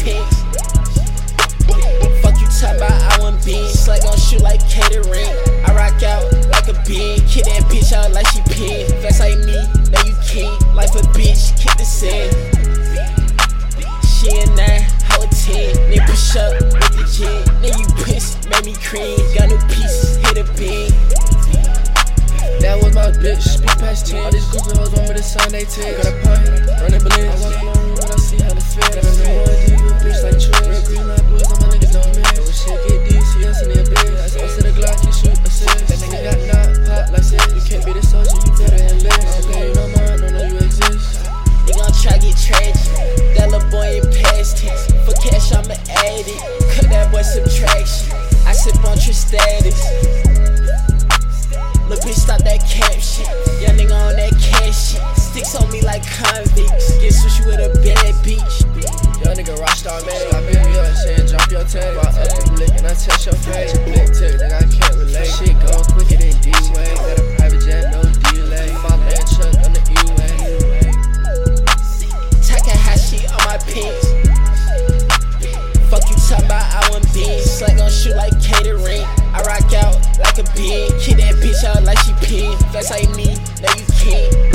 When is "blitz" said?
27.00-27.16